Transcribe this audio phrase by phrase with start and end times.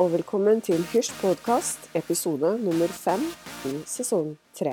[0.00, 3.20] Og velkommen til Hysj podkast, episode nummer fem
[3.68, 4.72] i sesong tre.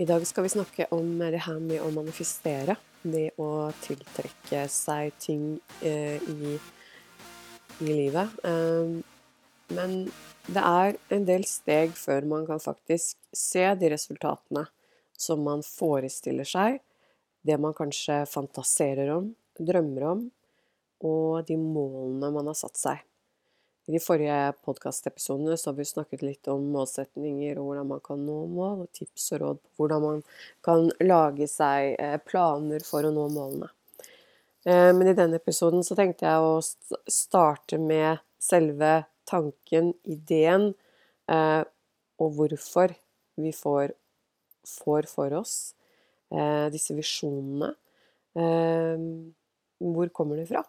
[0.00, 2.74] I dag skal vi snakke om det her med å manifestere.
[3.02, 5.44] Det å tiltrekke seg ting
[5.86, 6.56] eh, i,
[7.78, 8.34] i, livet.
[8.42, 8.96] Eh,
[9.76, 9.96] men
[10.50, 14.66] det er en del steg før man kan faktisk se de resultatene
[15.14, 16.82] som man forestiller seg,
[17.46, 20.28] det man kanskje fantaserer om, drømmer om,
[21.06, 23.06] og de målene man har satt seg.
[23.88, 28.36] I de forrige podkastepisodene har vi snakket litt om målsetninger og hvordan man kan nå
[28.52, 30.20] mål, og tips og råd på hvordan man
[30.66, 33.70] kan lage seg eh, planer for å nå målene.
[34.68, 36.60] Eh, men i denne episoden så tenkte jeg å
[37.10, 38.92] starte med selve
[39.26, 40.70] tanken, ideen,
[41.32, 41.62] eh,
[42.20, 42.94] og hvorfor
[43.40, 43.96] vi får,
[44.68, 45.54] får for oss
[46.70, 47.72] disse visjonene.
[49.80, 50.60] Hvor kommer de fra?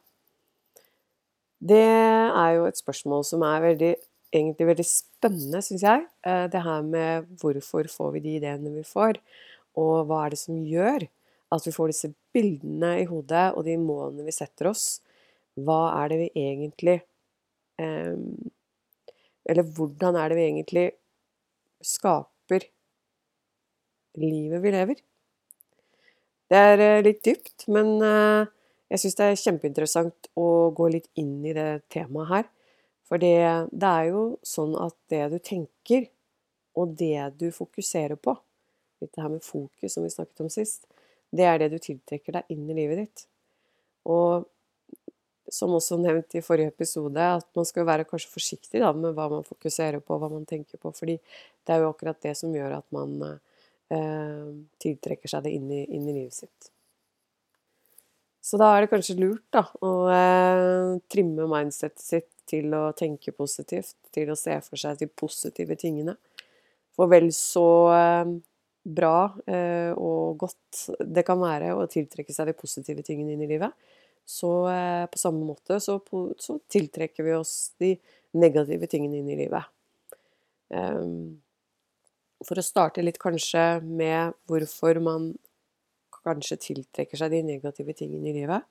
[1.61, 3.91] Det er jo et spørsmål som er veldig,
[4.33, 6.05] egentlig veldig spennende, syns jeg.
[6.25, 9.19] Eh, det her med hvorfor får vi de ideene vi får,
[9.77, 11.05] og hva er det som gjør
[11.51, 15.01] at vi får disse bildene i hodet og de målene vi setter oss.
[15.59, 16.97] Hva er det vi egentlig
[17.81, 18.17] eh,
[19.51, 20.85] Eller hvordan er det vi egentlig
[21.83, 22.65] skaper
[24.21, 25.03] livet vi lever?
[26.49, 28.01] Det er eh, litt dypt, men
[28.91, 32.49] jeg syns det er kjempeinteressant å gå litt inn i det temaet her.
[33.07, 33.35] For det,
[33.71, 36.09] det, er jo sånn at det du tenker,
[36.75, 38.37] og det du fokuserer på
[39.01, 40.83] Litt det her med fokus som vi snakket om sist.
[41.33, 43.23] Det er det du tiltrekker deg inn i livet ditt.
[44.05, 44.45] Og
[45.51, 49.25] som også nevnt i forrige episode, at man skal være kanskje forsiktig da, med hva
[49.31, 50.93] man fokuserer på, hva man tenker på.
[50.93, 54.53] Fordi det er jo akkurat det som gjør at man eh,
[54.85, 56.71] tiltrekker seg det inn i, inn i livet sitt.
[58.41, 63.33] Så da er det kanskje lurt da, å eh, trimme mindsetet sitt til å tenke
[63.35, 66.17] positivt, til å se for seg de positive tingene.
[66.97, 68.31] For vel så eh,
[68.81, 69.15] bra
[69.45, 73.77] eh, og godt det kan være å tiltrekke seg de positive tingene inn i livet,
[74.25, 75.99] så eh, på samme måte så,
[76.41, 77.93] så, tiltrekker vi oss de
[78.37, 79.69] negative tingene inn i livet.
[80.71, 81.41] Um,
[82.47, 85.33] for å starte litt kanskje med hvorfor man
[86.25, 88.67] kanskje tiltrekker seg de negative tingene i livet.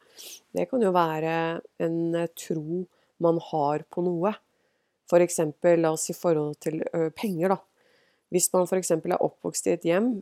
[0.55, 1.35] Det kan jo være
[1.83, 2.85] en eh, tro
[3.21, 4.33] man har på noe.
[5.11, 5.41] F.eks.
[5.83, 6.81] la oss si forhold til
[7.19, 7.59] penger, da.
[8.31, 8.93] Hvis man f.eks.
[8.95, 10.13] er oppvokst i et hjem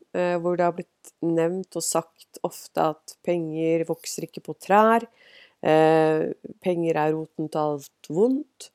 [0.40, 5.04] hvor det har blitt nevnt og sagt ofte at penger vokser ikke på trær,
[5.60, 8.70] penger er roten til alt vondt,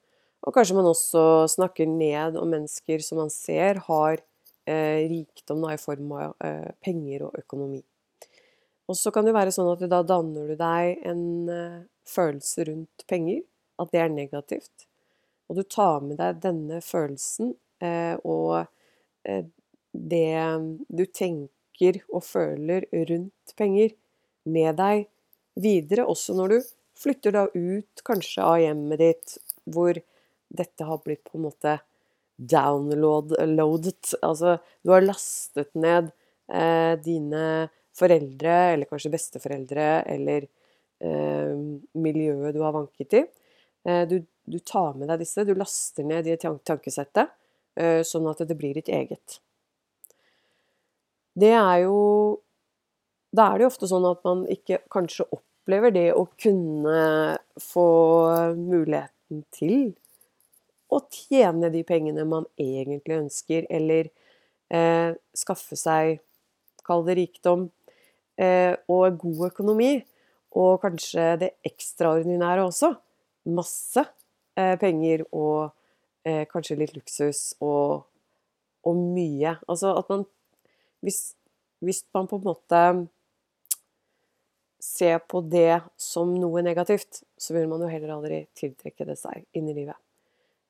[0.46, 1.24] og kanskje man også
[1.56, 4.22] snakker ned om mennesker som man ser har
[4.70, 6.38] rikdom i form av
[6.86, 7.82] penger og økonomi.
[8.94, 13.06] Og så kan det være sånn at da danner du deg en uh, følelse rundt
[13.10, 13.42] penger,
[13.82, 14.86] at det er negativt.
[15.50, 19.44] Og du tar med deg denne følelsen uh, og uh,
[19.94, 20.30] det
[20.94, 23.98] du tenker og føler rundt penger,
[24.44, 25.06] med deg
[25.64, 29.38] videre, også når du flytter da ut kanskje av hjemmet ditt,
[29.72, 29.98] hvor
[30.54, 31.78] dette har blitt på en måte
[32.36, 34.12] downloadet.
[34.20, 36.12] Altså, du har lastet ned
[37.06, 37.46] dine
[37.98, 40.48] foreldre, eller kanskje besteforeldre, eller
[41.04, 41.64] eh,
[42.00, 43.24] miljøet du har vanket i.
[43.86, 47.34] Eh, du, du, tar med deg disse, du laster ned i tankesettet,
[47.80, 49.40] eh, sånn at det blir ditt eget.
[51.34, 52.00] Det er jo
[53.34, 57.86] Da er det jo ofte sånn at man ikke kanskje opplever det å kunne få
[58.54, 59.96] muligheten til
[60.94, 64.12] å tjene de pengene man egentlig ønsker, eller
[64.70, 66.20] eh, skaffe seg
[66.84, 67.70] Kall det rikdom,
[68.90, 69.92] og god økonomi,
[70.58, 72.94] og kanskje det ekstraordinære også.
[73.54, 74.06] Masse
[74.58, 75.74] eh, penger og
[76.26, 78.06] eh, kanskje litt luksus og,
[78.86, 79.58] og mye.
[79.68, 80.26] Altså at man
[81.04, 81.34] hvis,
[81.84, 82.84] hvis man på en måte
[84.84, 89.46] ser på det som noe negativt, så vil man jo heller aldri tiltrekke det seg
[89.56, 90.00] inn i livet.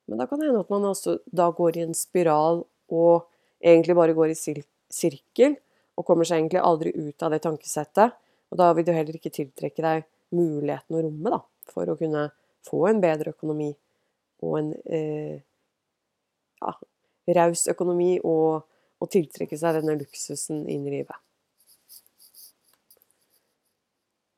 [0.10, 2.64] Men da kan det hende at man også da går i en spiral
[2.94, 3.28] og
[3.64, 4.40] egentlig bare går i
[4.94, 5.56] sirkel,
[5.98, 8.16] og kommer seg egentlig aldri ut av det tankesettet.
[8.54, 12.28] Og da vil du heller ikke tiltrekke deg muligheten og rommet da, for å kunne
[12.66, 13.72] få en bedre økonomi
[14.44, 15.42] og en eh,
[16.64, 16.74] ja,
[17.40, 18.64] raus økonomi og,
[19.00, 21.20] og, tiltrekke seg denne luksusen inn i livet.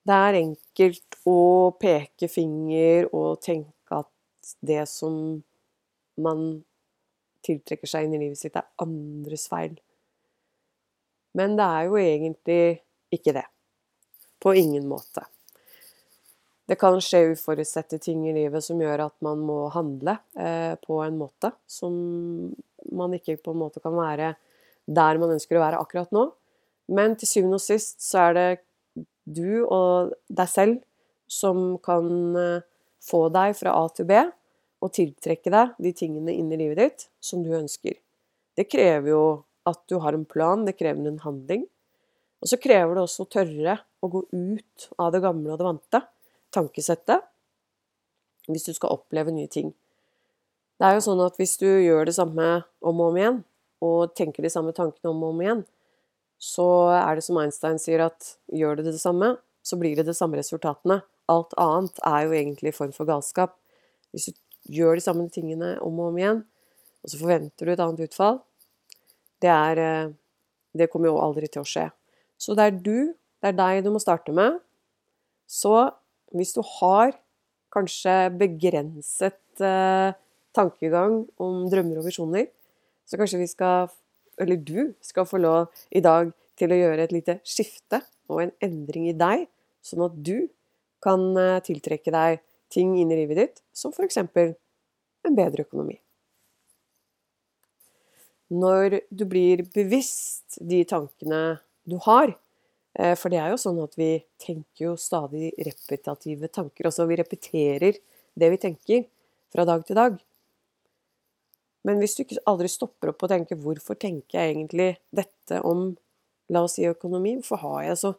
[0.06, 1.40] Det er enkelt å
[1.82, 5.42] peke finger og tenke at det som
[6.22, 6.46] man
[7.46, 9.74] tiltrekker seg inn i livet sitt, er andres feil.
[11.36, 12.60] Men det er jo egentlig
[13.14, 13.46] ikke det.
[14.42, 15.26] På ingen måte.
[16.66, 20.98] Det kan skje uforutsette ting i livet som gjør at man må handle eh, på
[21.04, 21.94] en måte som
[22.96, 24.34] man ikke på en måte kan være
[24.86, 26.28] der man ønsker å være akkurat nå.
[26.94, 28.50] Men til syvende og sist så er det
[29.26, 30.82] du og deg selv
[31.30, 32.66] som kan eh,
[33.06, 34.24] få deg fra A til B
[34.82, 37.98] og tiltrekke deg de tingene inn i livet ditt som du ønsker.
[38.58, 39.24] Det krever jo
[39.70, 41.66] at du har en plan, det krever en handling.
[42.44, 45.68] Og så krever det også å tørre å gå ut av det gamle og det
[45.68, 46.02] vante
[46.56, 47.26] tankesettet
[48.46, 49.72] hvis du skal oppleve nye ting.
[50.78, 52.50] Det er jo sånn at hvis du gjør det samme
[52.86, 53.40] om og om igjen,
[53.86, 55.64] og tenker de samme tankene om og om igjen,
[56.42, 59.36] så er det som Einstein sier at gjør du det samme,
[59.66, 61.00] så blir det de samme resultatene.
[61.32, 63.56] Alt annet er jo egentlig en form for galskap.
[64.14, 66.44] Hvis du gjør de samme tingene om og om igjen,
[67.02, 68.44] og så forventer du et annet utfall,
[69.44, 70.14] det er eh,
[70.76, 71.86] Det kommer jo aldri til å skje.
[72.38, 74.60] Så det er du, det er deg du må starte med.
[75.48, 75.72] Så
[76.36, 77.14] hvis du har
[77.72, 80.16] kanskje begrenset eh,
[80.56, 82.50] tankegang om drømmer og visjoner,
[83.08, 83.92] så kanskje vi skal,
[84.42, 88.02] eller du, skal få lov i dag til å gjøre et lite skifte
[88.32, 89.46] og en endring i deg,
[89.86, 90.48] sånn at du
[91.06, 92.42] kan eh, tiltrekke deg
[92.74, 94.24] ting inn i livet ditt, som f.eks.
[94.26, 96.00] en bedre økonomi.
[98.54, 102.36] Når du blir bevisst de tankene du har,
[102.96, 104.10] Eh, for det er jo sånn at vi
[104.42, 106.88] tenker jo stadig repetitive tanker.
[106.88, 108.00] Altså vi repeterer
[108.36, 109.04] det vi tenker
[109.52, 110.16] fra dag til dag.
[111.86, 115.98] Men hvis du ikke aldri stopper opp og tenker 'hvorfor tenker jeg egentlig dette om
[116.50, 117.36] la oss si økonomi'?
[117.42, 118.16] Hvorfor har jeg så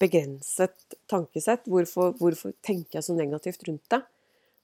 [0.00, 1.64] begrenset tankesett?
[1.64, 4.02] Hvorfor, hvorfor tenker jeg så negativt rundt det?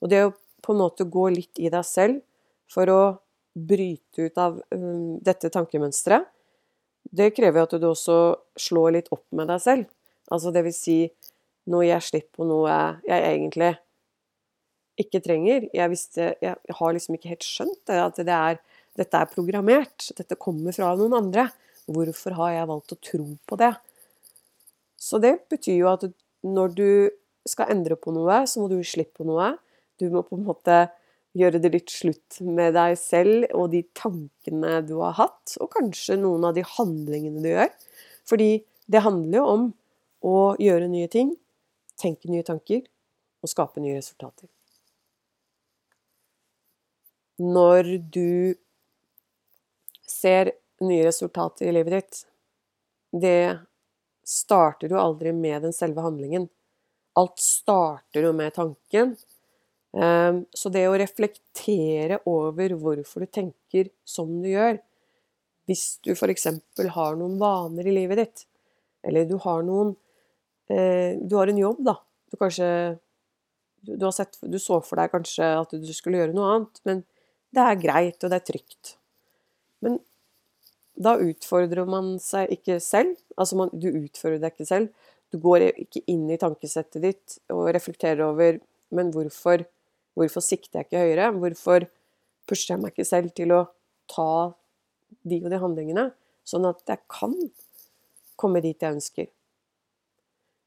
[0.00, 2.22] Og det å på en måte gå litt i deg selv
[2.69, 3.19] for å
[3.52, 6.28] bryte ut av um, dette tankemønsteret,
[7.12, 8.16] det krever at du også
[8.56, 9.88] slår litt opp med deg selv.
[10.32, 10.99] Altså det vil si
[11.70, 13.72] når jeg slipper på noe jeg egentlig
[15.02, 15.66] ikke trenger.
[15.75, 18.60] Jeg, visste, jeg har liksom ikke helt skjønt det, at det er,
[18.99, 20.08] dette er programmert.
[20.19, 21.48] Dette kommer fra noen andre.
[21.90, 23.72] Hvorfor har jeg valgt å tro på det?
[25.00, 26.06] Så det betyr jo at
[26.46, 26.90] når du
[27.48, 29.55] skal endre på noe, så må du slippe på noe.
[29.98, 30.84] Du må på en måte
[31.38, 36.19] gjøre det litt slutt med deg selv og de tankene du har hatt, og kanskje
[36.20, 37.70] noen av de handlingene du gjør.
[38.29, 38.50] Fordi
[38.93, 39.69] det handler jo om
[40.29, 41.32] å gjøre nye ting,
[41.99, 42.84] tenke nye tanker
[43.43, 44.49] og skape nye resultater.
[47.43, 48.55] Når du
[50.06, 50.52] ser
[50.84, 52.20] nye resultater i livet ditt,
[53.12, 53.58] det
[54.29, 56.46] starter jo aldri med den selve handlingen.
[57.19, 59.17] Alt starter jo med tanken,
[59.93, 64.79] så det å reflektere over hvorfor du tenker som du gjør
[65.69, 66.47] Hvis du f.eks.
[66.94, 68.44] har noen vaner i livet ditt,
[69.05, 69.93] eller du har noen
[70.73, 71.99] eh, Du har en jobb, da.
[72.33, 72.69] Du kanskje
[73.83, 77.05] du, sett, du så for deg kanskje at du skulle gjøre noe annet, men
[77.53, 78.94] det er greit, og det er trygt.
[79.83, 79.99] Men
[81.03, 83.19] da utfordrer man seg ikke selv.
[83.37, 85.11] Altså, man, du utfordrer deg ikke selv.
[85.33, 88.61] Du går ikke inn i tankesettet ditt og reflekterer over
[88.93, 89.65] Men hvorfor
[90.19, 91.31] Hvorfor sikter jeg ikke høyere?
[91.37, 91.87] Hvorfor
[92.49, 93.62] pusher jeg meg ikke selv til å
[94.12, 94.53] ta
[95.29, 96.09] de og de handlingene,
[96.44, 97.37] sånn at jeg kan
[98.41, 99.31] komme dit jeg ønsker?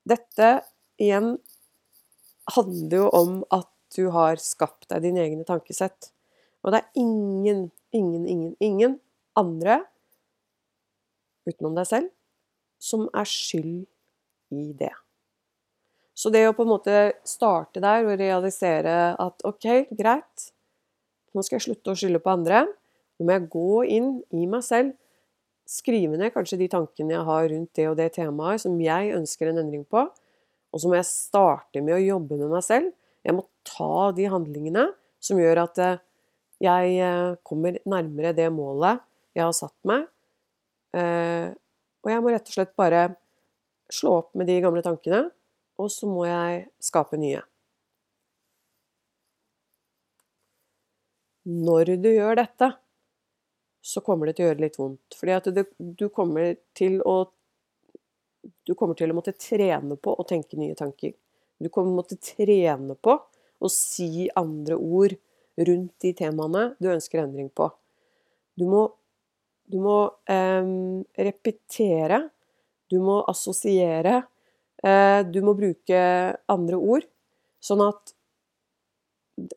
[0.06, 0.50] Dette
[1.02, 1.36] igjen
[2.56, 6.12] handler jo om at du har skapt deg dine egne tankesett.
[6.66, 9.00] Og det er ingen, ingen, ingen, ingen
[9.38, 9.82] andre
[11.46, 12.12] utenom deg selv
[12.82, 13.86] som er skyld
[14.54, 14.94] i det.
[16.16, 20.50] Så det å på en måte starte der og realisere at ok, greit,
[21.36, 22.64] nå skal jeg slutte å skylde på andre.
[23.20, 24.94] Nå må jeg gå inn i meg selv,
[25.68, 29.50] skrive ned kanskje de tankene jeg har rundt det og det temaet som jeg ønsker
[29.50, 30.06] en endring på.
[30.72, 32.94] Og så må jeg starte med å jobbe med meg selv.
[33.26, 34.90] Jeg må ta de handlingene
[35.24, 36.02] som gjør at eh,
[36.64, 39.02] jeg eh, kommer nærmere det målet
[39.36, 40.06] jeg har satt meg.
[40.96, 41.50] Eh,
[42.06, 43.08] og jeg må rett og slett bare
[43.92, 45.26] slå opp med de gamle tankene
[45.82, 47.42] og så må jeg skape nye.
[51.46, 52.72] Når du gjør dette,
[53.86, 55.18] så kommer det til å gjøre litt vondt.
[55.20, 57.18] Fordi at det, du kommer til å
[58.66, 61.16] Du kommer til å måtte trene på å tenke nye tanker.
[61.58, 63.16] Du kommer til å måtte trene på
[63.58, 65.16] å si andre ord
[65.58, 67.72] rundt de temaene du ønsker endring på.
[68.54, 68.84] Du må,
[69.66, 69.98] du må
[70.30, 70.70] eh,
[71.26, 72.20] repetere,
[72.92, 74.22] du må assosiere,
[74.84, 76.00] du må bruke
[76.52, 77.06] andre ord,
[77.64, 78.12] sånn at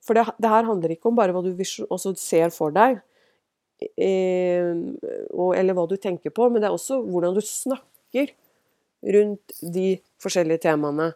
[0.07, 1.51] For det, det her handler ikke om bare hva du
[2.19, 2.97] ser for deg,
[3.95, 4.71] eh,
[5.55, 8.33] eller hva du tenker på, men det er også hvordan du snakker
[9.15, 11.13] rundt de forskjellige temaene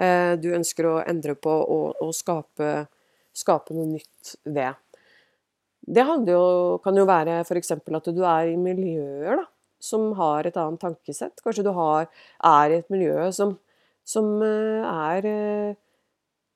[0.00, 2.86] eh, du ønsker å endre på og, og skape,
[3.36, 4.78] skape, noe nytt ved.
[5.88, 6.42] Det jo,
[6.84, 7.72] kan jo være f.eks.
[7.72, 9.46] at du er i miljøer da,
[9.80, 11.40] som har et annet tankesett.
[11.44, 12.08] Kanskje du har,
[12.44, 13.56] er i et miljø som,
[14.06, 15.28] som er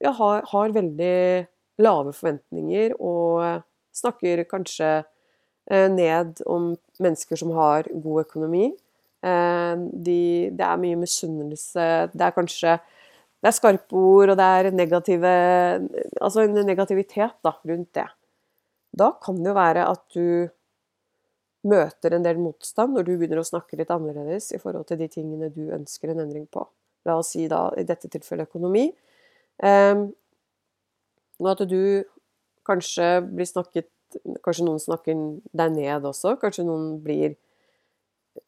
[0.02, 1.16] ja, har, har veldig
[1.82, 3.62] lave forventninger og
[3.96, 4.90] snakker kanskje
[5.70, 8.70] eh, ned om mennesker som har god økonomi.
[9.22, 11.88] Eh, de, det er mye misunnelse.
[12.12, 12.78] Det er kanskje
[13.42, 15.30] det er skarpe ord, og det er negative
[16.22, 18.06] Altså en negativitet da, rundt det.
[18.94, 20.48] Da kan det jo være at du
[21.68, 25.08] møter en del motstand når du begynner å snakke litt annerledes i forhold til de
[25.10, 26.64] tingene du ønsker en endring på.
[27.06, 28.88] La oss si da i dette tilfellet økonomi.
[29.62, 30.10] Um,
[31.48, 32.04] at du
[32.66, 33.90] kanskje blir snakket
[34.44, 35.16] Kanskje noen snakker
[35.56, 36.34] deg ned også.
[36.36, 37.32] Kanskje noen blir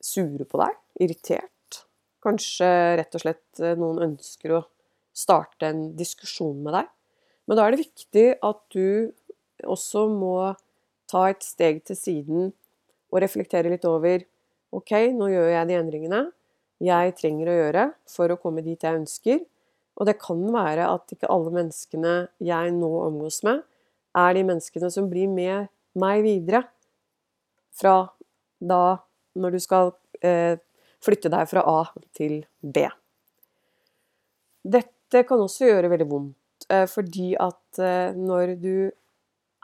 [0.04, 0.74] sure på deg.
[1.00, 1.78] Irritert.
[2.20, 2.68] Kanskje
[3.00, 4.60] rett og slett eh, noen ønsker å
[5.16, 6.90] starte en diskusjon med deg.
[7.48, 9.12] Men da er det viktig at du
[9.64, 10.36] også må
[11.10, 12.52] ta et steg til siden
[13.14, 14.26] og reflektere litt over
[14.74, 16.24] OK, nå gjør jeg de endringene
[16.82, 19.42] jeg trenger å gjøre for å komme dit jeg ønsker.
[19.94, 23.62] Og det kan være at ikke alle menneskene jeg nå omgås med,
[24.14, 26.64] er de menneskene som blir med meg videre
[27.74, 27.94] fra
[28.58, 28.98] da
[29.38, 29.92] når du skal
[30.22, 30.58] eh,
[31.02, 31.80] flytte deg fra A
[32.16, 32.84] til B.
[34.64, 38.76] Dette kan også gjøre veldig vondt, eh, fordi at eh, når du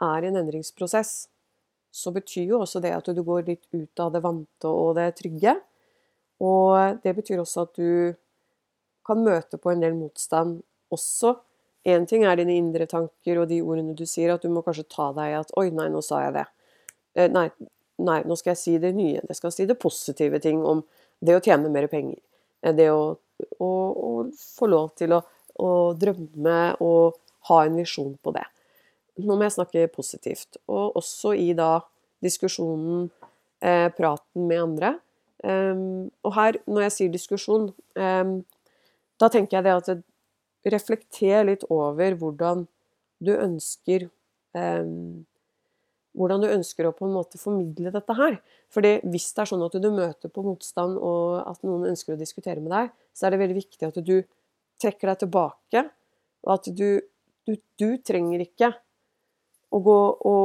[0.01, 1.30] er i en endringsprosess,
[1.91, 5.09] så betyr jo også det at du går litt ut av det vante og det
[5.19, 5.57] trygge.
[6.41, 8.13] Og det betyr også at du
[9.05, 10.61] kan møte på en del motstand
[10.93, 11.35] også.
[11.85, 14.87] Én ting er dine indre tanker og de ordene du sier, at du må kanskje
[14.89, 16.49] ta deg i at 'oi, nei, nå sa jeg det'.
[17.15, 17.47] Eh, nei,
[17.97, 19.21] nei, nå skal jeg si det nye.
[19.27, 20.83] Jeg skal si det positive ting om
[21.19, 22.19] det å tjene mer penger.
[22.61, 23.17] Eh, det å,
[23.59, 25.21] å, å få lov til å,
[25.59, 27.17] å, drømme og
[27.49, 28.45] ha en visjon på det.
[29.21, 30.59] Nå må jeg snakke positivt.
[30.71, 31.79] Og også i da
[32.23, 33.09] diskusjonen,
[33.61, 34.95] eh, praten med andre.
[35.43, 37.63] Um, og her, når jeg sier diskusjon
[37.97, 38.33] um,
[39.17, 40.03] da tenker jeg det at
[40.69, 42.67] Reflekter litt over hvordan
[43.25, 44.05] du ønsker
[44.53, 45.23] um,
[46.17, 48.37] hvordan du ønsker å på en måte formidle dette her.
[48.73, 52.19] Fordi hvis det er sånn at du møter på motstand, og at noen ønsker å
[52.19, 54.17] diskutere med deg, så er det veldig viktig at du
[54.81, 55.85] trekker deg tilbake,
[56.45, 56.87] og at du,
[57.47, 58.73] du, du trenger ikke
[59.71, 59.97] å gå,
[60.27, 60.35] å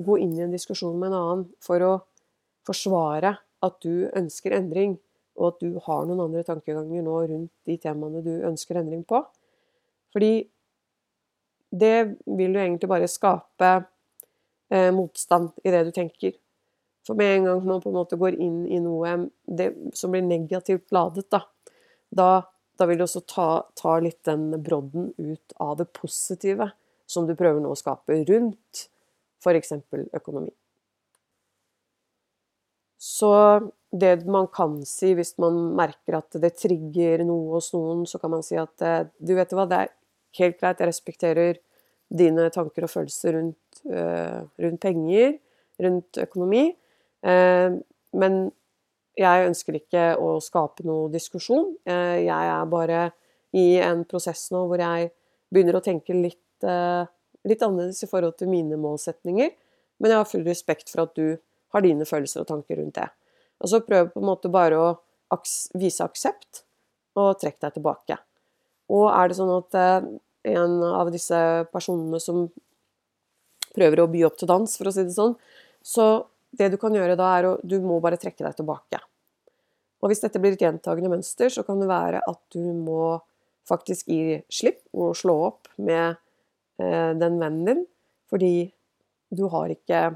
[0.00, 1.92] gå, inn i en diskusjon med en annen for å
[2.68, 3.34] forsvare
[3.66, 4.96] at du ønsker endring
[5.40, 9.22] og at du har noen andre tankeganger nå rundt de temaene du ønsker endring på.
[10.12, 10.34] Fordi
[11.70, 11.96] det
[12.26, 13.70] vil jo egentlig bare skape
[14.72, 16.34] eh, motstand i det du tenker.
[17.06, 19.14] For med en gang man på en måte går inn i noe
[19.46, 21.44] det, som blir negativt ladet, da,
[22.10, 22.28] da,
[22.76, 23.48] da vil det også ta,
[23.78, 26.70] ta, litt den brodden ut av det positive
[27.10, 28.86] som du prøver nå å skape rundt
[29.40, 29.72] f.eks.
[30.16, 30.52] økonomi.
[33.00, 33.30] Så
[33.90, 38.34] det man kan si hvis man merker at det trigger noe hos noen, så kan
[38.36, 39.92] man si at eh, du vet hva, det er
[40.38, 41.60] helt greit, jeg respekterer
[42.10, 45.36] dine tanker og følelser rundt, uh, rundt penger,
[45.78, 46.64] rundt økonomi,
[47.22, 47.76] uh,
[48.18, 48.38] men
[49.18, 51.74] jeg ønsker ikke å skape noe diskusjon.
[51.84, 53.00] Jeg er bare
[53.58, 55.10] i en prosess nå hvor jeg
[55.52, 59.52] begynner å tenke litt, litt annerledes i forhold til mine målsetninger,
[60.00, 61.38] men jeg har full respekt for at du
[61.74, 63.08] har dine følelser og tanker rundt det.
[63.60, 64.88] Og så prøv på en måte bare å
[65.78, 66.64] vise aksept,
[67.18, 68.16] og trekk deg tilbake.
[68.90, 70.08] Og er det sånn at eh,
[70.54, 71.38] en av disse
[71.74, 72.46] personene som
[73.74, 75.36] prøver å by opp til dans, for å si det sånn,
[75.82, 76.26] så
[76.56, 78.98] det du kan gjøre da, er å Du må bare trekke deg tilbake.
[80.00, 83.20] Og hvis dette blir et gjentagende mønster, så kan det være at du må
[83.68, 86.18] faktisk gi slipp og slå opp med eh,
[86.80, 87.86] den vennen din,
[88.30, 88.54] fordi
[89.30, 90.08] du har ikke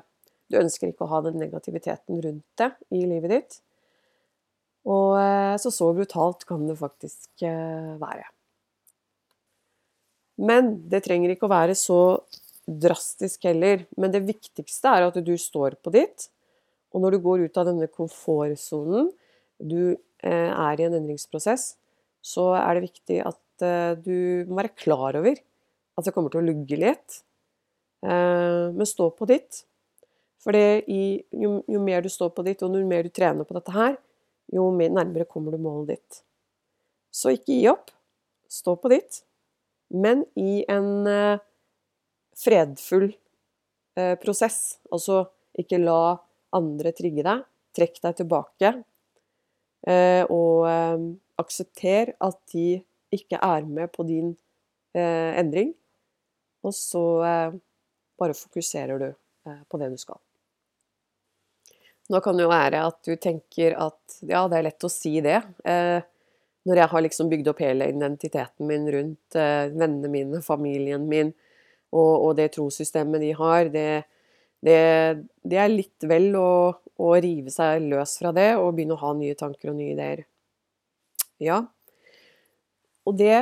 [0.50, 3.59] du ønsker ikke å ha den negativiteten rundt deg i livet ditt.
[4.85, 8.26] Og eh, så så brutalt kan det faktisk eh, være.
[10.44, 12.00] Men det trenger ikke å være så
[12.66, 13.87] drastisk heller.
[13.97, 16.28] Men det viktigste er at du står på ditt.
[16.94, 19.09] Og når du går ut av denne komfortsonen,
[19.59, 21.73] du eh, er i en endringsprosess,
[22.25, 23.40] så er det viktig at
[24.02, 25.37] du må være klar over
[25.94, 27.20] at det kommer til å lugge litt.
[28.04, 29.62] Men stå på ditt.
[30.44, 33.72] For jo, jo, mer du står på ditt, og jo mer du trener på dette
[33.72, 33.94] her,
[34.52, 36.18] jo mer nærmere kommer du målet ditt.
[37.14, 37.92] Så ikke gi opp.
[38.50, 39.22] Stå på ditt.
[39.94, 41.42] Men i en eh,
[42.38, 43.08] fredfull
[43.98, 44.80] eh, prosess.
[44.92, 45.24] Altså
[45.58, 46.16] ikke la
[46.54, 47.44] andre trigge deg.
[47.74, 48.72] Trekk deg tilbake.
[49.86, 51.06] Eh, og eh,
[51.42, 52.82] aksepter at de
[53.14, 54.34] ikke er med på din
[54.96, 55.74] eh, endring.
[56.64, 57.56] Og så eh,
[58.21, 60.21] bare fokuserer du eh, på det du skal.
[62.12, 65.16] Nå kan det jo være at du tenker at ja, det er lett å si
[65.25, 65.40] det.
[65.64, 66.00] Eh,
[66.64, 71.35] når jeg har liksom bygd opp hele identiteten min rundt vennene mine, familien min
[71.94, 74.04] og, og det trossystemet de har, det,
[74.64, 74.78] det,
[75.44, 79.12] det er litt vel å, å, rive seg løs fra det og begynne å ha
[79.18, 80.25] nye tanker og nye ideer.
[81.42, 81.61] Ja.
[83.04, 83.37] Og det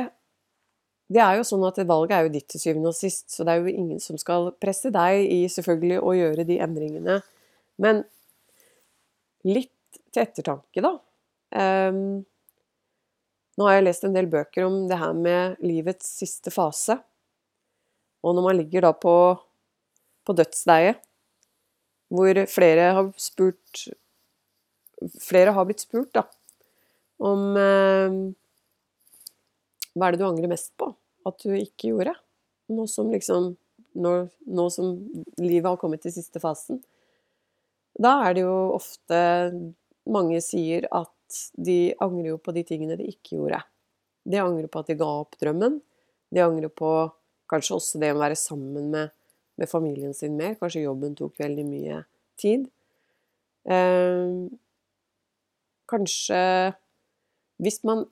[1.13, 3.53] det er jo sånn at valget er jo ditt til syvende og sist, så det
[3.53, 7.17] er jo ingen som skal presse deg i selvfølgelig å gjøre de endringene.
[7.83, 8.03] Men
[9.45, 9.71] litt
[10.13, 10.93] til ettertanke, da.
[11.53, 12.23] Um,
[13.53, 16.97] nå har jeg lest en del bøker om det her med livets siste fase.
[18.23, 19.15] Og når man ligger da på,
[20.25, 21.03] på dødsleiet,
[22.13, 23.89] hvor flere har spurt
[25.19, 26.21] Flere har blitt spurt, da,
[27.27, 28.13] om eh,
[29.97, 30.93] hva er det du angrer mest på
[31.27, 32.15] at du ikke gjorde?
[32.73, 33.53] Nå som liksom
[33.93, 34.11] nå,
[34.49, 34.95] nå som
[35.41, 36.81] livet har kommet til siste fasen.
[37.99, 39.19] Da er det jo ofte
[40.09, 41.11] mange sier at
[41.53, 43.61] de angrer jo på de tingene de ikke gjorde.
[44.25, 45.79] De angrer på at de ga opp drømmen.
[46.33, 46.89] De angrer på
[47.51, 49.13] kanskje også det å være sammen med,
[49.59, 50.57] med familien sin mer.
[50.59, 52.01] Kanskje jobben tok veldig mye
[52.41, 52.65] tid.
[53.69, 54.37] Eh,
[55.89, 56.41] kanskje
[57.63, 58.07] hvis man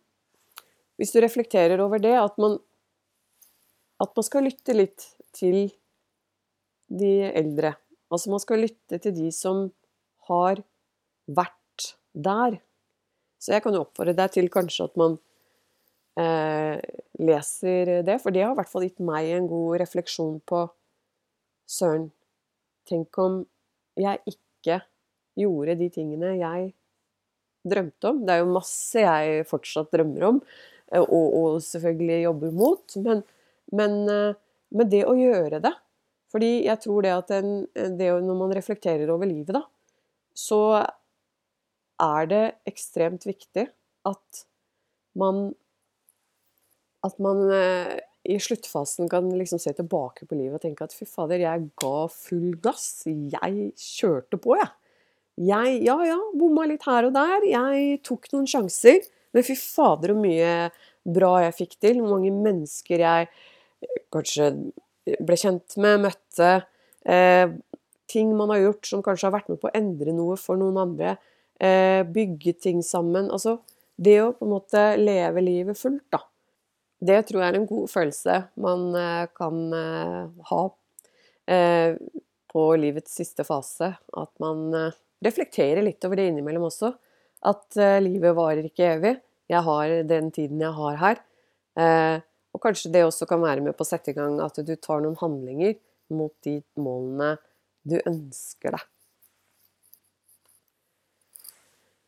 [1.02, 2.60] Hvis du reflekterer over det, at man,
[4.02, 5.06] at man skal lytte litt
[5.36, 5.70] til
[6.92, 7.76] de eldre.
[8.12, 9.70] Altså man skal lytte til de som
[10.28, 10.64] har
[11.32, 12.60] vært der.
[13.42, 15.16] Så jeg kan jo oppfordre deg til kanskje at man
[16.20, 16.78] eh,
[17.22, 20.66] leser det, for det har i hvert fall gitt meg en god refleksjon på
[21.72, 22.10] Søren,
[22.90, 23.38] tenk om
[23.96, 24.82] jeg ikke
[25.40, 26.74] gjorde de tingene jeg
[27.64, 28.20] drømte om.
[28.28, 30.42] Det er jo masse jeg fortsatt drømmer om,
[30.92, 33.24] eh, og, og selvfølgelig jobber mot, men,
[33.76, 34.38] men, eh,
[34.76, 35.74] men, det å gjøre det
[36.32, 39.66] Fordi jeg tror det at en, det når man reflekterer over livet, da,
[40.36, 40.62] så
[42.02, 43.68] er det ekstremt viktig
[44.08, 44.46] at
[45.20, 45.52] man
[47.04, 51.08] At man eh, i sluttfasen kan liksom se tilbake på livet og tenke at fy
[51.10, 53.08] fader, jeg ga full gass.
[53.08, 54.70] Jeg kjørte på, jeg.
[55.42, 57.48] Jeg, ja ja, bomma litt her og der.
[57.50, 59.02] Jeg tok noen sjanser.
[59.34, 60.70] Men fy fader, hvor mye
[61.18, 62.02] bra jeg fikk til.
[62.04, 63.32] Hvor mange mennesker jeg
[64.14, 64.52] kanskje
[65.22, 66.54] ble kjent med, møtte.
[67.06, 67.48] Eh,
[68.12, 70.80] ting man har gjort som kanskje har vært med på å endre noe for noen
[70.82, 71.16] andre.
[71.62, 73.30] Eh, bygge ting sammen.
[73.32, 73.60] Altså
[74.02, 76.24] det å på en måte leve livet fullt, da.
[77.02, 80.64] Det tror jeg er en god følelse man eh, kan eh, ha
[82.52, 83.90] på livets siste fase.
[84.16, 84.70] At man
[85.26, 86.94] reflekterer litt over det innimellom også.
[87.50, 89.12] At livet varer ikke evig.
[89.52, 92.22] Jeg har den tiden jeg har her.
[92.52, 95.04] Og kanskje det også kan være med på å sette i gang at du tar
[95.04, 95.78] noen handlinger
[96.12, 97.36] mot de målene
[97.88, 98.88] du ønsker deg.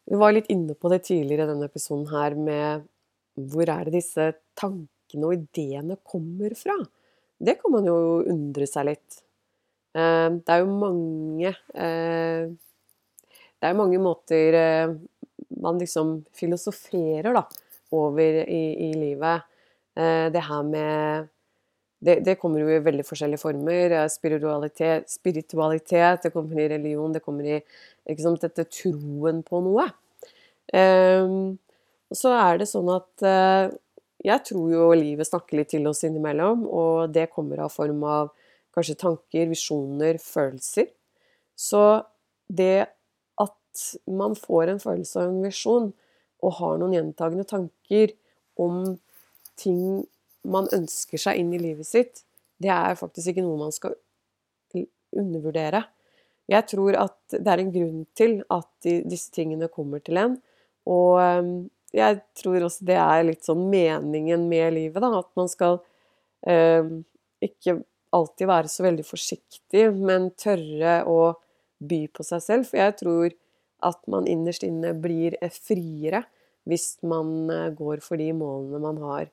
[0.04, 2.84] Vi var litt inne på det tidligere i denne episoden her med
[3.40, 4.28] hvor er det disse
[4.60, 6.76] tankene og ideene kommer fra?
[7.40, 7.96] Det kan man jo
[8.30, 9.24] undre seg litt.
[9.96, 12.52] Eh, det er jo mange eh,
[13.62, 14.94] Det er mange måter eh,
[15.64, 17.46] man liksom filosoferer da,
[17.96, 19.46] over i, i livet.
[19.94, 21.28] Det her med
[22.04, 23.96] det, det, kommer jo i veldig forskjellige former.
[24.12, 27.60] Spiritualitet, spiritualitet, det kommer i religion, det kommer i
[28.20, 29.88] sant, dette troen på noe.
[30.74, 31.56] Um,
[32.12, 33.72] og så er det sånn at uh,
[34.24, 38.34] jeg tror jo livet snakker litt til oss innimellom, og det kommer av form av
[38.76, 40.90] kanskje tanker, visjoner, følelser.
[41.56, 41.84] Så
[42.48, 42.88] det
[43.42, 45.92] at man får en følelse og en visjon,
[46.44, 48.16] og har noen gjentagende tanker
[48.60, 48.96] om
[49.60, 50.04] ting
[50.44, 52.24] man ønsker seg inn i livet sitt,
[52.62, 53.96] det er faktisk ikke noe man skal
[55.14, 55.84] undervurdere.
[56.52, 60.36] Jeg tror at det er en grunn til at disse tingene kommer til en.
[60.90, 61.54] Og ehm,
[61.96, 65.22] jeg tror også det er litt sånn meningen med livet, da.
[65.22, 65.80] At man skal
[66.50, 66.90] eh,
[67.44, 67.78] ikke
[68.14, 71.20] alltid være så veldig forsiktig, men tørre å
[71.84, 72.70] by på seg selv.
[72.70, 73.38] For jeg tror
[73.84, 76.24] at man innerst inne blir friere
[76.70, 79.32] hvis man eh, går for de målene man har eh,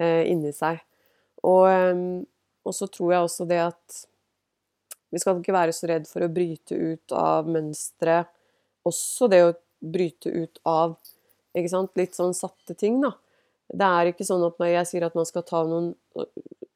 [0.00, 0.80] inni seg.
[1.42, 2.22] Og, ehm,
[2.62, 3.98] og, så tror jeg også det at
[5.12, 8.22] vi skal ikke være så redd for å bryte ut av mønstre.
[8.88, 9.52] Også det å
[9.82, 10.96] bryte ut av
[11.52, 13.12] litt sånn satte ting, da.
[13.72, 15.92] Det er ikke sånn at jeg sier at man skal ta noen,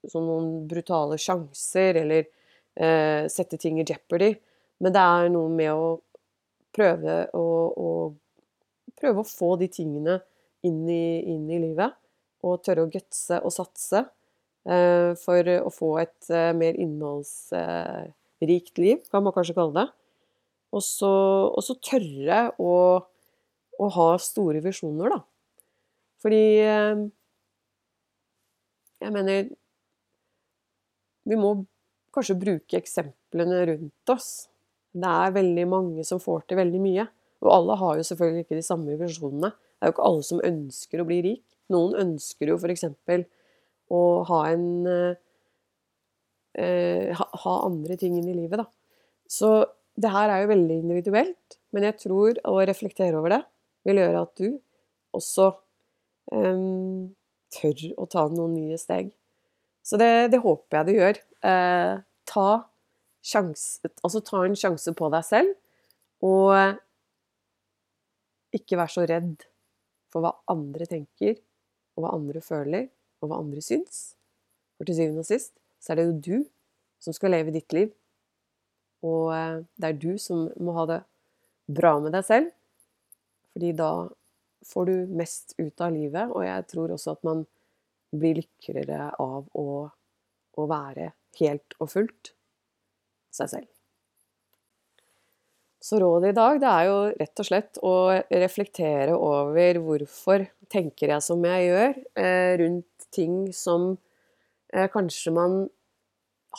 [0.08, 2.26] sånn noen brutale sjanser, eller
[2.76, 4.34] eh, sette ting i jeopardy,
[4.84, 5.90] men det er noe med å
[6.76, 10.18] prøve å, å prøve å få de tingene
[10.68, 11.96] inn i, inn i livet
[12.46, 14.04] og tørre å gutse og satse
[14.68, 19.86] eh, for å få et eh, mer innholdsrikt liv, kan man kanskje kalle det.
[20.76, 22.72] Og så, tørre å,
[23.78, 25.22] å, ha store visjoner, da.
[26.22, 27.06] Fordi eh,
[29.04, 29.50] Jeg mener
[31.28, 31.50] Vi må
[32.16, 34.48] kanskje bruke eksemplene rundt oss.
[34.96, 37.04] Det er veldig mange som får til veldig mye.
[37.44, 39.50] Og alle har jo selvfølgelig ikke de samme visjonene.
[39.52, 41.44] Det er jo ikke alle som ønsker å bli rik.
[41.74, 42.84] Noen ønsker jo f.eks.
[43.90, 45.14] å ha en eh,
[47.16, 48.66] ha, ha, andre ting inn i livet, da.
[49.26, 49.48] Så
[49.98, 53.42] det her er jo veldig individuelt, men jeg tror å reflektere over det
[53.86, 54.48] vil gjøre at du
[55.16, 55.46] også
[56.34, 56.64] eh,
[57.56, 59.12] tør å ta noen nye steg.
[59.86, 61.20] Så det, det håper jeg du gjør.
[61.46, 61.94] Eh,
[62.26, 62.48] ta,
[63.26, 65.54] sjanse, altså ta en sjanse på deg selv,
[66.26, 66.50] og
[68.56, 69.44] ikke vær så redd
[70.12, 71.36] for hva andre tenker,
[71.96, 74.12] og hva andre føler, og hva andre syns.
[74.76, 76.36] For til syvende og sist så er det jo du
[77.02, 77.90] som skal leve ditt liv.
[79.06, 81.00] Og eh, det er du som må ha det
[81.66, 82.52] bra med deg selv.
[83.56, 83.90] Fordi da
[84.66, 87.44] får du mest ut av livet, og jeg tror også at man
[88.16, 89.86] blir lykkeligere av å,
[90.56, 92.32] å være helt og fullt
[93.36, 93.75] seg selv.
[95.86, 97.94] Så rådet i dag det er jo rett og slett å
[98.42, 103.92] reflektere over hvorfor tenker jeg som jeg gjør, eh, rundt ting som
[104.74, 105.54] eh, kanskje man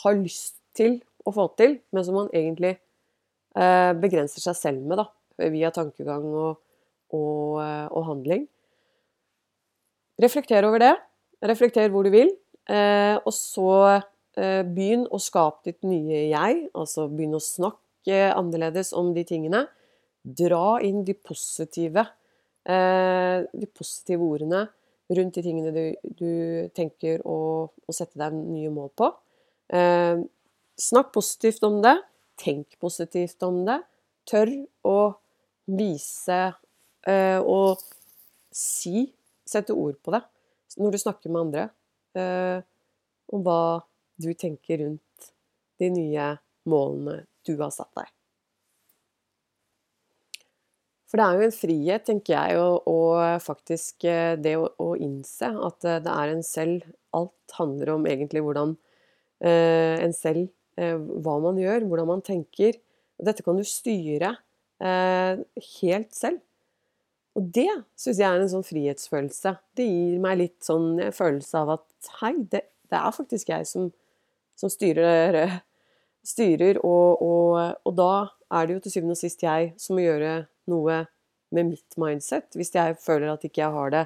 [0.03, 5.01] har lyst til å få til, men som man egentlig eh, begrenser seg selv med,
[5.01, 5.09] da,
[5.51, 6.61] via tankegang og,
[7.11, 8.45] og, og handling.
[10.23, 10.93] Reflekter over det.
[11.43, 12.31] Reflekter hvor du vil.
[13.21, 13.67] og så
[14.35, 16.63] begynn å skape ditt nye jeg.
[16.73, 19.67] Altså begynn å snakke tenke annerledes om de tingene.
[20.23, 22.05] Dra inn de positive,
[22.65, 24.69] eh, de positive ordene
[25.09, 29.11] rundt de tingene du, du tenker å, å, sette deg nye mål på.
[29.71, 30.19] Eh,
[30.75, 31.97] snakk positivt om det.
[32.37, 33.81] Tenk positivt om det.
[34.27, 34.51] Tør
[34.83, 35.15] å
[35.67, 36.53] vise
[37.07, 37.79] eh, og
[38.51, 39.13] si,
[39.47, 40.23] sette ord på det
[40.77, 41.61] når du snakker med andre,
[43.33, 43.79] om hva
[44.21, 45.29] du tenker rundt
[45.81, 46.27] de nye
[46.69, 48.11] målene du har satt deg.
[51.07, 55.87] For det er jo en frihet, tenker jeg, og, faktisk eh, det å, innse at
[55.87, 58.75] eh, det er en selv Alt handler om egentlig hvordan
[59.39, 62.75] eh, en selv Hva man gjør, hvordan man tenker.
[63.17, 64.35] Dette kan du styre
[64.77, 66.43] helt selv.
[67.33, 69.55] Og det syns jeg er en sånn frihetsfølelse.
[69.73, 72.61] Det gir meg litt sånn følelse av at hei, det,
[72.93, 73.87] det er faktisk jeg som,
[74.53, 75.39] som styrer
[76.25, 80.05] styrer, og, og, og, da er det jo til syvende og sist jeg som må
[80.05, 80.33] gjøre
[80.71, 81.03] noe
[81.55, 84.05] med mitt mindset, hvis jeg føler at ikke jeg har det.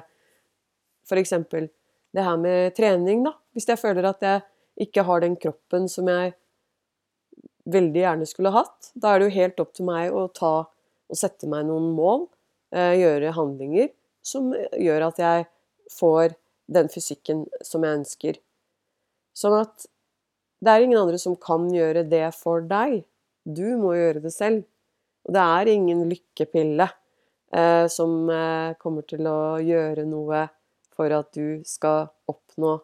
[1.08, 1.68] For eksempel
[2.14, 3.32] det her med trening, da.
[3.56, 4.44] Hvis jeg føler at jeg
[4.86, 6.34] ikke har den kroppen som jeg
[7.72, 10.54] veldig gjerne skulle hatt, da er det jo helt opp til meg å ta
[11.12, 12.26] og sette meg noen mål,
[12.74, 13.90] eh, gjøre handlinger
[14.24, 15.46] som gjør at jeg
[15.92, 16.36] får
[16.72, 18.38] den fysikken som jeg ønsker.
[19.36, 19.86] Sånn at
[20.62, 23.02] det er ingen andre som kan gjøre det for deg.
[23.42, 24.62] Du må gjøre det selv.
[25.26, 26.86] Og det er ingen lykkepille
[27.54, 30.46] eh, som eh, kommer til å gjøre noe
[30.94, 32.76] for at du skal oppnå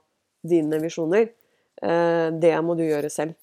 [0.46, 1.30] dine visjoner.
[1.82, 3.34] Eh, det må du gjøre selv.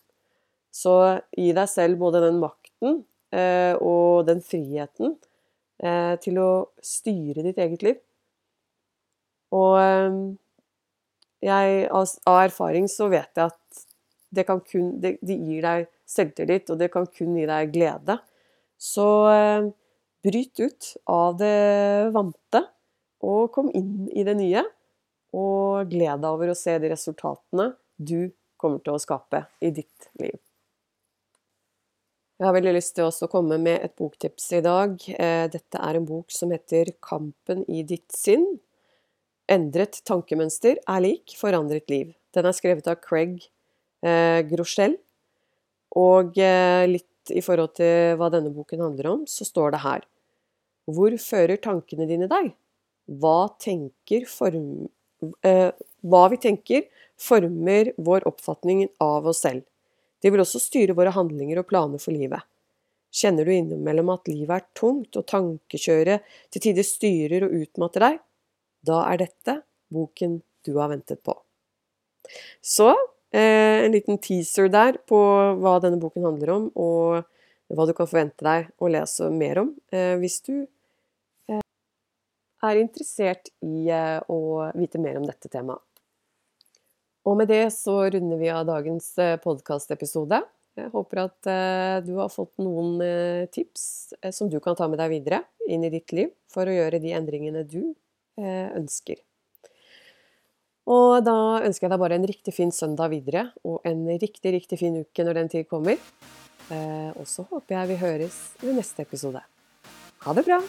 [0.76, 0.95] Så
[1.32, 5.15] gi deg selv både den makten eh, og den friheten
[5.80, 6.50] eh, til å
[6.84, 8.02] styre ditt eget liv.
[9.56, 10.21] Og eh,
[11.45, 13.86] jeg, av erfaring så vet jeg at
[14.36, 18.19] det, kun, det, det gir deg selvtillit, og det kan kun gi deg glede.
[18.78, 19.67] Så eh,
[20.26, 22.63] bryt ut av det vante,
[23.26, 24.65] og kom inn i det nye.
[25.36, 30.10] Og gled deg over å se de resultatene du kommer til å skape i ditt
[30.21, 30.38] liv.
[32.36, 35.00] Jeg har veldig lyst til å komme med et boktips i dag.
[35.08, 38.60] Eh, dette er en bok som heter 'Kampen i ditt sinn'.
[39.48, 42.15] Endret tankemønster er lik forandret liv.
[42.34, 43.48] Den er skrevet av Craig
[44.03, 44.97] eh, Groschel.
[45.95, 50.03] Og eh, litt i forhold til hva denne boken handler om, så står det her
[50.91, 52.51] Hvor fører tankene dine deg?
[53.05, 53.53] Hva,
[54.29, 54.89] form,
[55.45, 56.84] eh, hva vi tenker,
[57.17, 59.63] former vår oppfatning av oss selv.
[60.21, 62.41] Det vil også styre våre handlinger og planer for livet.
[63.15, 68.17] Kjenner du innimellom at livet er tungt og tankekjøret til tider styrer og utmatter deg?
[68.86, 69.60] Da er dette
[69.93, 71.36] boken du har ventet på.
[72.60, 72.89] Så
[73.36, 75.17] en liten teaser der på
[75.60, 77.26] hva denne boken handler om, og
[77.76, 80.54] hva du kan forvente deg å lese mer om eh, hvis du
[81.50, 81.63] eh,
[82.63, 83.89] er interessert i
[84.32, 84.39] å
[84.78, 85.82] vite mer om dette temaet.
[87.26, 89.08] Og med det så runder vi av dagens
[89.41, 90.43] podkastepisode.
[90.78, 91.48] Jeg håper at
[92.06, 93.00] du har fått noen
[93.50, 97.02] tips som du kan ta med deg videre inn i ditt liv for å gjøre
[97.02, 97.95] de endringene du
[98.38, 99.24] ønsker.
[100.86, 104.80] Og da ønsker jeg deg bare en riktig fin søndag videre, og en riktig, riktig
[104.82, 105.98] fin uke når den tid kommer.
[107.17, 109.41] Og så håper jeg vi høres i neste episode.
[110.26, 110.62] Ha det bra!